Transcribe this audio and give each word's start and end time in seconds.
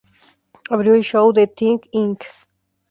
Abrió 0.71 0.95
el 0.95 1.03
show 1.03 1.31
de 1.31 1.45
Think 1.45 1.85
Inc. 1.91 2.23